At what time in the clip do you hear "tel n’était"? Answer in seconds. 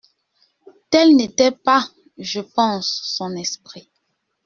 0.89-1.51